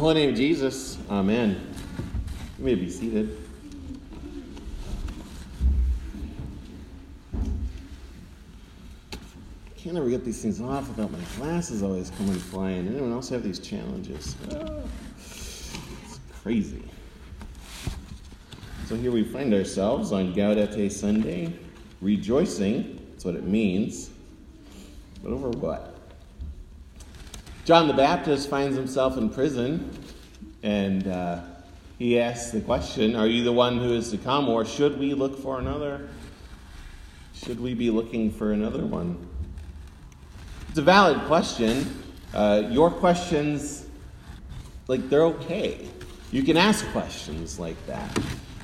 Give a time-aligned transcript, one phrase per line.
[0.00, 1.60] the holy name of Jesus, amen.
[2.58, 3.36] You may be seated.
[7.34, 7.38] I
[9.76, 12.88] can't ever get these things off without my glasses always coming flying.
[12.88, 14.36] Anyone else have these challenges?
[14.52, 14.82] Oh,
[15.18, 16.82] it's crazy.
[18.86, 21.52] So here we find ourselves on Gaudete Sunday,
[22.00, 23.06] rejoicing.
[23.10, 24.08] That's what it means.
[25.22, 25.99] But over what?
[27.64, 29.90] John the Baptist finds himself in prison,
[30.62, 31.40] and uh,
[31.98, 35.12] he asks the question Are you the one who is to come, or should we
[35.12, 36.08] look for another?
[37.34, 39.28] Should we be looking for another one?
[40.70, 42.02] It's a valid question.
[42.32, 43.86] Uh, your questions,
[44.88, 45.86] like, they're okay.
[46.32, 48.18] You can ask questions like that.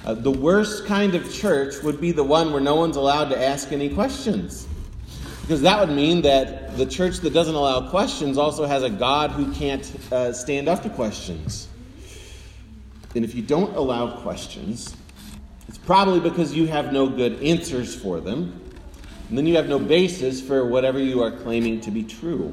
[0.07, 3.45] Uh, the worst kind of church would be the one where no one's allowed to
[3.45, 4.69] ask any questions.
[5.47, 9.31] Because that would mean that the church that doesn't allow questions also has a God
[9.31, 11.69] who can't uh, stand up to questions.
[13.15, 14.97] And if you don't allow questions,
[15.69, 18.61] it's probably because you have no good answers for them.
[19.29, 22.53] And then you have no basis for whatever you are claiming to be true.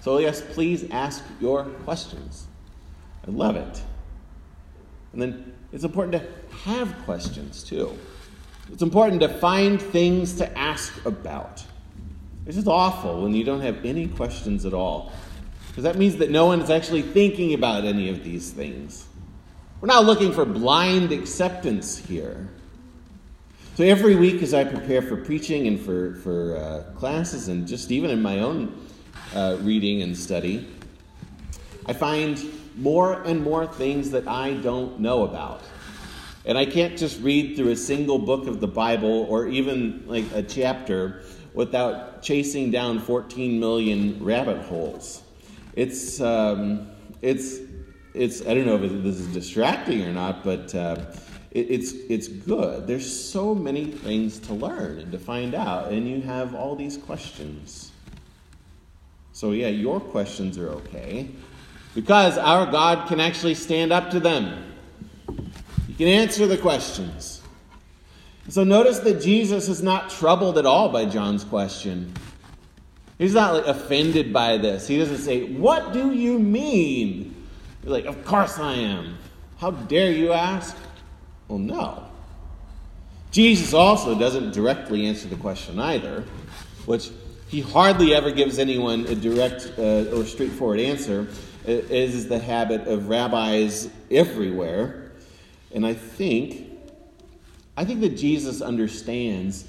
[0.00, 2.48] So, yes, please ask your questions.
[3.24, 3.82] I love it.
[5.12, 7.96] And then it's important to have questions too.
[8.70, 11.64] It's important to find things to ask about.
[12.46, 15.12] It's just awful when you don't have any questions at all.
[15.68, 19.06] Because that means that no one is actually thinking about any of these things.
[19.80, 22.48] We're not looking for blind acceptance here.
[23.74, 27.90] So every week, as I prepare for preaching and for, for uh, classes, and just
[27.90, 28.86] even in my own
[29.34, 30.68] uh, reading and study,
[31.86, 32.38] I find
[32.76, 35.62] more and more things that I don't know about.
[36.44, 40.24] And I can't just read through a single book of the Bible or even like
[40.34, 41.22] a chapter
[41.54, 45.22] without chasing down 14 million rabbit holes.
[45.74, 47.58] It's, um, it's,
[48.14, 50.96] it's, I don't know if this is distracting or not, but uh,
[51.52, 52.86] it, it's, it's good.
[52.86, 56.96] There's so many things to learn and to find out, and you have all these
[56.96, 57.92] questions.
[59.32, 61.28] So, yeah, your questions are okay
[61.94, 64.71] because our God can actually stand up to them.
[66.02, 67.40] Can answer the questions.
[68.48, 72.12] So notice that Jesus is not troubled at all by John's question.
[73.18, 74.88] He's not like offended by this.
[74.88, 77.46] He doesn't say, What do you mean?
[77.82, 79.16] He's like, Of course I am.
[79.58, 80.76] How dare you ask?
[81.46, 82.02] Well, no.
[83.30, 86.24] Jesus also doesn't directly answer the question either,
[86.84, 87.12] which
[87.46, 91.28] he hardly ever gives anyone a direct uh, or straightforward answer,
[91.64, 95.01] is the habit of rabbis everywhere.
[95.74, 96.72] And I think
[97.76, 99.66] I think that Jesus understands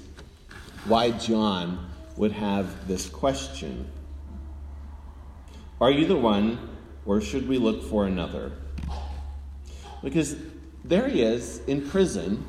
[0.84, 3.88] why John would have this question
[5.80, 6.58] Are you the one,
[7.06, 8.52] or should we look for another?
[10.02, 10.36] Because
[10.84, 12.44] there he is in prison.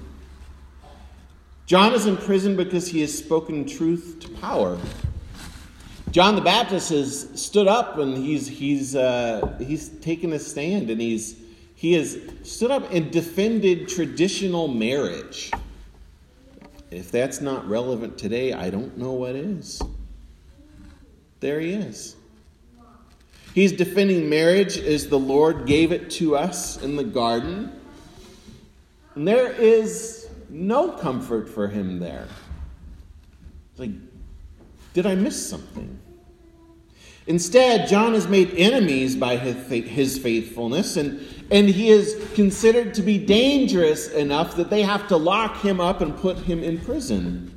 [1.66, 4.78] John is in prison because he has spoken truth to power.
[6.12, 11.02] John the Baptist has stood up and he's, he's, uh, he's taken a stand and
[11.02, 11.45] he's,
[11.76, 15.52] he has stood up and defended traditional marriage.
[16.90, 19.82] If that's not relevant today, I don't know what is.
[21.42, 22.16] There he is.
[23.54, 27.72] He's defending marriage as the Lord gave it to us in the garden.
[29.16, 32.28] And there is no comfort for him there.
[33.78, 33.92] like,
[34.94, 36.00] did I miss something?
[37.28, 41.20] Instead, John is made enemies by his faithfulness, and,
[41.52, 46.02] and he is considered to be dangerous enough that they have to lock him up
[46.02, 47.52] and put him in prison.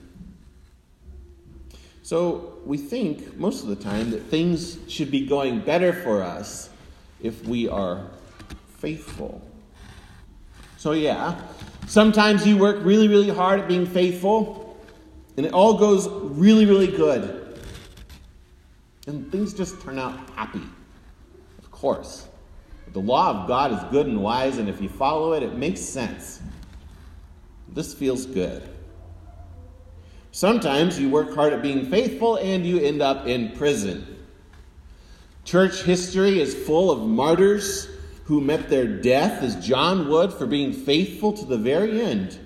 [2.03, 6.71] So we think most of the time that things should be going better for us
[7.23, 8.07] if we are
[8.79, 9.43] faithful.
[10.77, 11.41] So, yeah,
[11.87, 14.77] sometimes you work really, really hard at being faithful,
[15.37, 17.49] and it all goes really, really good
[19.09, 20.63] and things just turn out happy.
[21.59, 22.29] Of course.
[22.93, 25.81] The law of God is good and wise, and if you follow it, it makes
[25.81, 26.41] sense.
[27.69, 28.69] This feels good.
[30.31, 34.17] Sometimes you work hard at being faithful and you end up in prison.
[35.45, 37.89] Church history is full of martyrs
[38.25, 42.39] who met their death as John would for being faithful to the very end.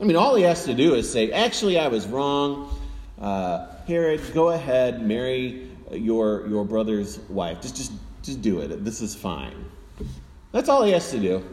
[0.00, 2.74] I mean, all he has to do is say, Actually, I was wrong.
[3.20, 7.60] Uh, Herod, go ahead, marry your, your brother's wife.
[7.60, 7.92] Just, just,
[8.22, 8.84] just do it.
[8.84, 9.64] This is fine.
[10.52, 11.44] That's all he has to do.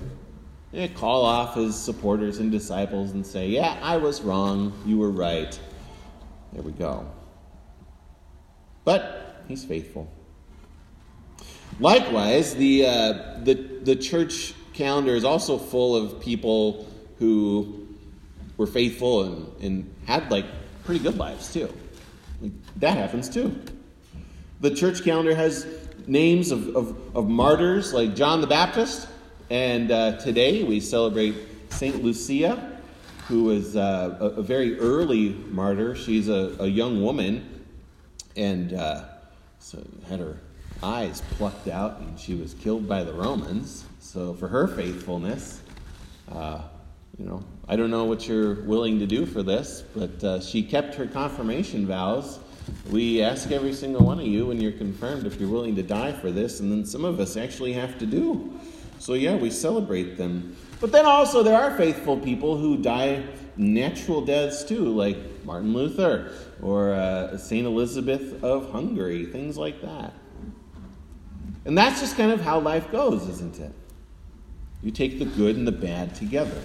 [0.96, 4.74] Call off his supporters and disciples and say, Yeah, I was wrong.
[4.86, 5.60] You were right.
[6.54, 7.10] There we go.
[8.84, 10.12] But he's faithful.
[11.80, 13.14] Likewise, the, uh,
[13.44, 16.88] the, the church calendar is also full of people
[17.18, 17.88] who
[18.58, 20.46] were faithful and, and had like
[20.84, 21.74] pretty good lives too.
[22.42, 23.60] Like, that happens too.
[24.62, 25.66] The church calendar has
[26.10, 29.08] names of, of, of martyrs like John the Baptist,
[29.50, 31.36] and uh, today we celebrate
[31.70, 32.04] St.
[32.04, 32.78] Lucia,
[33.28, 35.96] who was uh, a, a, very early martyr.
[35.96, 37.60] She's a, a young woman
[38.36, 39.04] and uh,
[39.60, 40.38] so had her
[40.82, 43.86] eyes plucked out, and she was killed by the Romans.
[44.00, 45.62] So for her faithfulness,
[46.32, 46.62] uh,
[47.18, 50.64] you know, I don't know what you're willing to do for this, but uh, she
[50.64, 52.40] kept her confirmation vows.
[52.90, 56.12] We ask every single one of you when you're confirmed if you're willing to die
[56.12, 58.60] for this, and then some of us actually have to do.
[58.98, 60.56] So, yeah, we celebrate them.
[60.82, 63.24] But then also, there are faithful people who die
[63.58, 66.32] natural deaths too, like Martin Luther
[66.62, 67.66] or uh, St.
[67.66, 70.14] Elizabeth of Hungary, things like that.
[71.66, 73.74] And that's just kind of how life goes, isn't it?
[74.82, 76.62] You take the good and the bad together.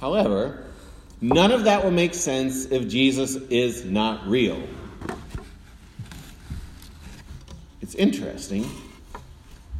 [0.00, 0.64] However,
[1.20, 4.62] none of that will make sense if Jesus is not real.
[7.80, 8.70] It's interesting,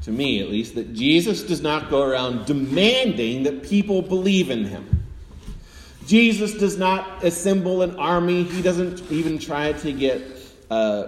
[0.02, 4.64] to me at least, that Jesus does not go around demanding that people believe in
[4.64, 5.00] him.
[6.06, 8.42] Jesus does not assemble an army.
[8.42, 10.22] He doesn't even try to get,
[10.70, 11.04] uh,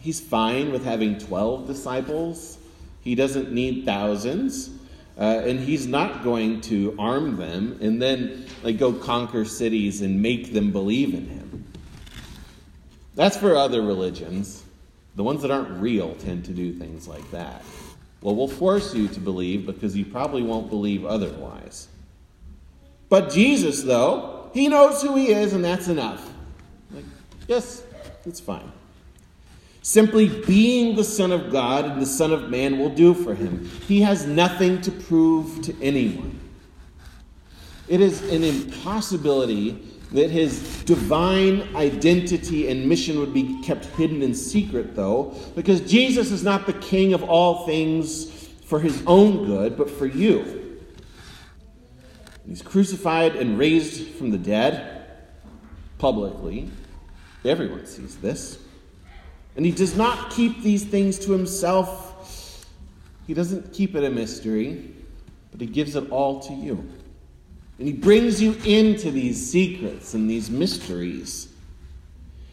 [0.00, 2.56] he's fine with having 12 disciples.
[3.02, 4.70] He doesn't need thousands.
[5.18, 10.22] Uh, and he's not going to arm them and then like go conquer cities and
[10.22, 11.64] make them believe in him.
[13.16, 14.62] That's for other religions.
[15.16, 17.64] The ones that aren't real tend to do things like that.
[18.20, 21.88] Well, we'll force you to believe because you probably won't believe otherwise.
[23.08, 26.32] But Jesus, though, he knows who he is, and that's enough.
[26.92, 27.04] Like,
[27.46, 27.82] yes,
[28.24, 28.70] it's fine.
[29.82, 33.68] Simply being the Son of God and the Son of Man will do for him.
[33.86, 36.38] He has nothing to prove to anyone.
[37.88, 39.82] It is an impossibility
[40.12, 46.30] that his divine identity and mission would be kept hidden in secret, though, because Jesus
[46.30, 50.78] is not the king of all things for his own good, but for you.
[52.46, 55.06] He's crucified and raised from the dead
[55.98, 56.70] publicly.
[57.44, 58.58] Everyone sees this.
[59.58, 62.64] And he does not keep these things to himself.
[63.26, 64.94] He doesn't keep it a mystery,
[65.50, 66.88] but he gives it all to you.
[67.80, 71.48] And he brings you into these secrets and these mysteries.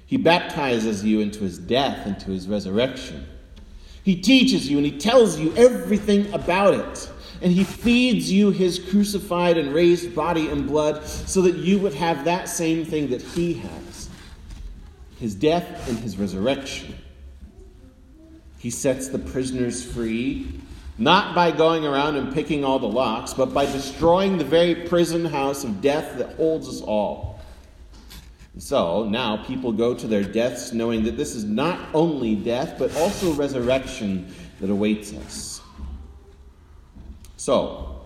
[0.07, 3.27] He baptizes you into his death, into his resurrection.
[4.01, 7.11] He teaches you and he tells you everything about it
[7.43, 11.93] and he feeds you his crucified and raised body and blood so that you would
[11.93, 13.84] have that same thing that he has
[15.19, 16.95] his death and his resurrection.
[18.57, 20.59] He sets the prisoners free,
[20.97, 25.25] not by going around and picking all the locks, but by destroying the very prison
[25.25, 27.39] house of death that holds us all.
[28.57, 32.95] So now people go to their deaths knowing that this is not only death, but
[32.95, 35.61] also resurrection that awaits us.
[37.35, 38.01] So,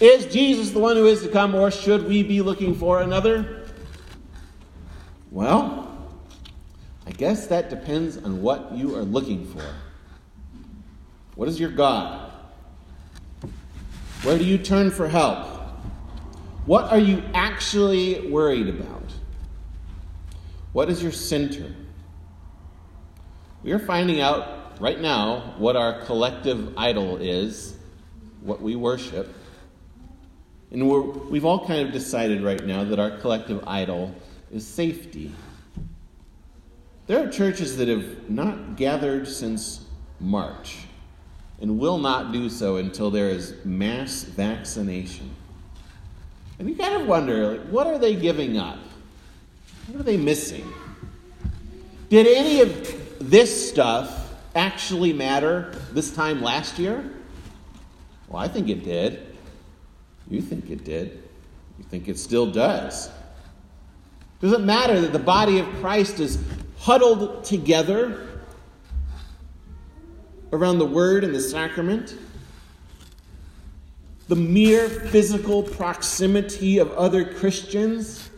[0.00, 3.68] is Jesus the one who is to come, or should we be looking for another?
[5.30, 5.81] Well,
[7.06, 9.64] I guess that depends on what you are looking for.
[11.34, 12.30] What is your God?
[14.22, 15.46] Where do you turn for help?
[16.64, 19.12] What are you actually worried about?
[20.72, 21.74] What is your center?
[23.62, 27.76] We are finding out right now what our collective idol is
[28.42, 29.34] what we worship.
[30.70, 34.14] And we have all kind of decided right now that our collective idol
[34.50, 35.32] is safety.
[37.12, 39.84] There are churches that have not gathered since
[40.18, 40.78] March
[41.60, 45.34] and will not do so until there is mass vaccination.
[46.58, 48.78] And you kind of wonder, like, what are they giving up?
[49.88, 50.66] What are they missing?
[52.08, 57.12] Did any of this stuff actually matter this time last year?
[58.26, 59.36] Well, I think it did.
[60.30, 61.22] You think it did.
[61.76, 63.10] You think it still does.
[64.40, 66.38] Does it matter that the body of Christ is
[66.82, 68.28] huddled together
[70.52, 72.16] around the word and the sacrament?
[74.26, 78.30] The mere physical proximity of other Christians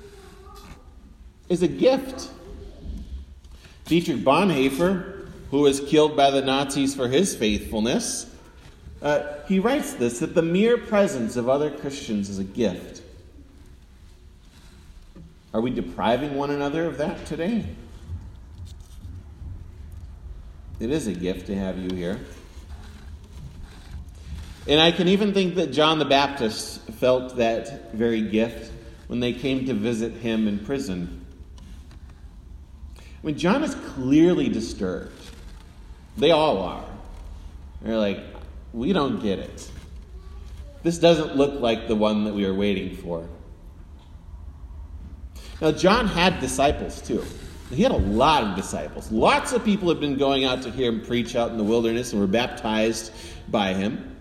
[1.48, 2.30] is a gift.
[3.86, 8.30] Dietrich Bonhoeffer, who was killed by the Nazis for his faithfulness,
[9.00, 13.02] uh, he writes this that the mere presence of other Christians is a gift.
[15.54, 17.64] Are we depriving one another of that today?
[20.80, 22.18] It is a gift to have you here.
[24.66, 28.72] And I can even think that John the Baptist felt that very gift
[29.08, 31.24] when they came to visit him in prison.
[33.22, 35.12] When John is clearly disturbed.
[36.16, 36.84] They all are.
[37.82, 38.20] They're like,
[38.72, 39.70] we don't get it.
[40.82, 43.26] This doesn't look like the one that we were waiting for.
[45.60, 47.24] Now, John had disciples too.
[47.74, 49.10] He had a lot of disciples.
[49.10, 52.12] Lots of people had been going out to hear him preach out in the wilderness
[52.12, 53.12] and were baptized
[53.48, 54.16] by him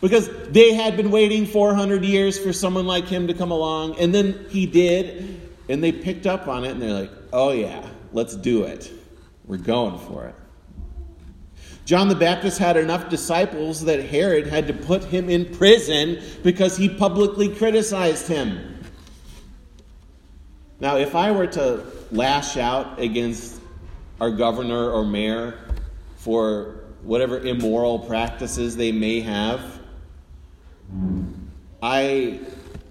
[0.00, 3.98] because they had been waiting 400 years for someone like him to come along.
[3.98, 7.88] And then he did, and they picked up on it and they're like, oh, yeah,
[8.12, 8.92] let's do it.
[9.46, 10.34] We're going for it.
[11.84, 16.76] John the Baptist had enough disciples that Herod had to put him in prison because
[16.76, 18.71] he publicly criticized him.
[20.82, 23.60] Now, if I were to lash out against
[24.20, 25.60] our governor or mayor
[26.16, 29.78] for whatever immoral practices they may have,
[31.80, 32.40] I,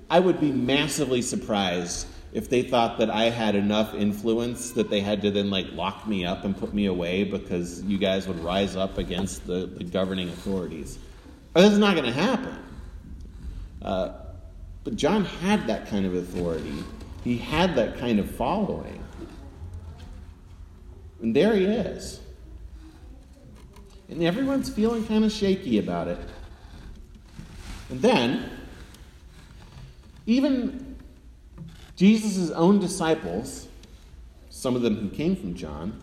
[0.10, 5.02] I would be massively surprised if they thought that I had enough influence that they
[5.02, 8.42] had to then like lock me up and put me away because you guys would
[8.42, 10.98] rise up against the, the governing authorities.
[11.52, 12.58] But is not going to happen.
[13.82, 14.14] Uh,
[14.86, 16.86] but John had that kind of authority.
[17.24, 19.04] He had that kind of following.
[21.22, 22.20] And there he is.
[24.10, 26.20] And everyone's feeling kind of shaky about it.
[27.90, 28.50] And then,
[30.25, 30.96] even
[31.96, 33.68] Jesus' own disciples,
[34.50, 36.01] some of them who came from John,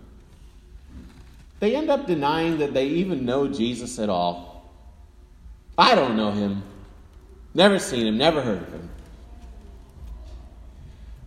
[1.61, 4.71] they end up denying that they even know Jesus at all.
[5.77, 6.63] I don't know him.
[7.55, 8.91] Never seen him, never heard of him.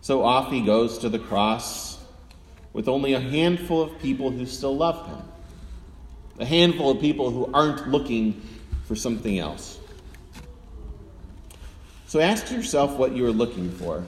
[0.02, 1.96] So off he goes to the cross
[2.72, 5.22] with only a handful of people who still love him.
[6.40, 8.42] A handful of people who aren't looking
[8.84, 9.78] for something else.
[12.08, 14.04] So ask yourself what you are looking for.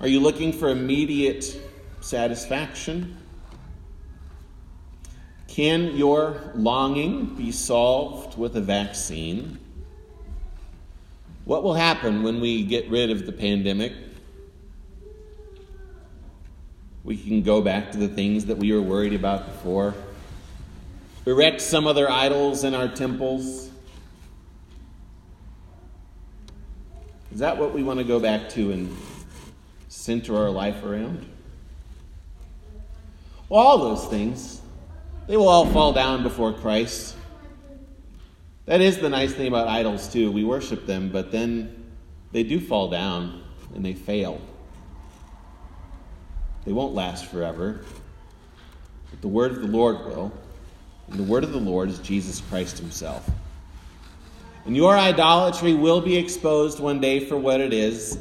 [0.00, 1.44] Are you looking for immediate
[2.00, 3.18] satisfaction?
[5.48, 9.58] Can your longing be solved with a vaccine?
[11.44, 13.92] What will happen when we get rid of the pandemic?
[17.10, 19.96] We can go back to the things that we were worried about before.
[21.26, 23.68] Erect some other idols in our temples.
[27.32, 28.96] Is that what we want to go back to and
[29.88, 31.28] center our life around?
[33.48, 34.60] Well, all those things,
[35.26, 37.16] they will all fall down before Christ.
[38.66, 40.30] That is the nice thing about idols, too.
[40.30, 41.90] We worship them, but then
[42.30, 43.42] they do fall down
[43.74, 44.40] and they fail.
[46.70, 47.80] They won't last forever.
[49.10, 50.32] But the word of the Lord will.
[51.08, 53.28] And the word of the Lord is Jesus Christ Himself.
[54.64, 58.20] And your idolatry will be exposed one day for what it is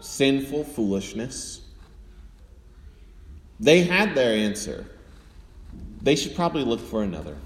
[0.00, 1.62] sinful foolishness.
[3.58, 4.84] They had their answer.
[6.02, 7.38] They should probably look for another.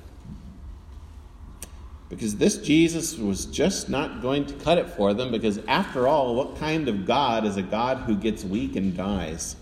[2.09, 6.35] Because this Jesus was just not going to cut it for them, because after all,
[6.35, 9.55] what kind of God is a God who gets weak and dies?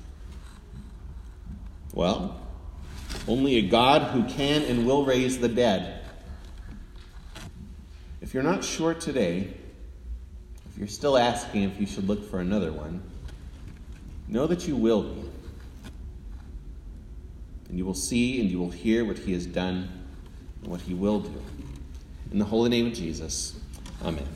[1.93, 2.41] Well,
[3.27, 6.05] only a God who can and will raise the dead.
[8.21, 9.55] If you're not sure today,
[10.71, 13.03] if you're still asking if you should look for another one,
[14.29, 15.29] know that you will be.
[17.69, 19.89] And you will see and you will hear what he has done
[20.63, 21.43] and what he will do.
[22.33, 23.59] In the holy name of Jesus,
[24.03, 24.27] amen.